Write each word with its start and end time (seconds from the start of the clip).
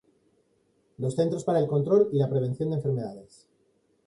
Los 0.97 1.13
Centros 1.13 1.43
para 1.43 1.59
el 1.59 1.67
Control 1.67 2.09
y 2.11 2.17
la 2.17 2.27
Prevención 2.27 2.71
de 2.71 2.77
Enfermedades 2.77 3.47